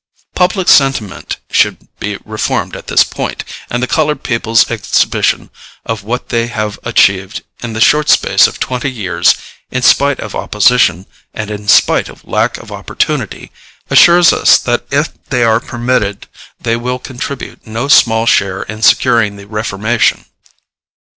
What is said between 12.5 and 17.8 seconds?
of opportunity, assures us that if they are permitted they will contribute